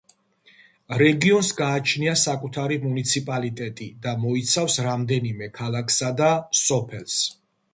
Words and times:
რეგიონს 1.01 1.49
გააჩნია 1.59 2.15
საკუთარი 2.21 2.77
მუნიციპალიტეტი 2.85 3.89
და 4.07 4.15
მოიცავს 4.25 4.79
რამდენიმე 4.89 5.51
პატარა 5.53 5.63
ქალაქსა 5.63 6.11
და 6.23 6.33
სოფელს. 6.65 7.21